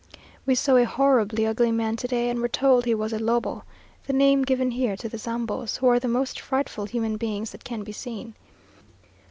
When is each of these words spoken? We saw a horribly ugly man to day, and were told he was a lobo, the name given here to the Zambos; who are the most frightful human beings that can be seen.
We 0.47 0.55
saw 0.55 0.77
a 0.77 0.83
horribly 0.83 1.45
ugly 1.45 1.71
man 1.71 1.95
to 1.97 2.07
day, 2.07 2.31
and 2.31 2.39
were 2.41 2.47
told 2.47 2.85
he 2.85 2.95
was 2.95 3.13
a 3.13 3.19
lobo, 3.19 3.63
the 4.07 4.13
name 4.13 4.41
given 4.41 4.71
here 4.71 4.97
to 4.97 5.07
the 5.07 5.19
Zambos; 5.19 5.77
who 5.77 5.87
are 5.89 5.99
the 5.99 6.07
most 6.07 6.39
frightful 6.39 6.85
human 6.85 7.17
beings 7.17 7.51
that 7.51 7.63
can 7.63 7.83
be 7.83 7.91
seen. 7.91 8.33